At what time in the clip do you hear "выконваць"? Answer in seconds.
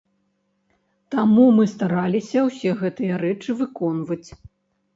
3.63-4.23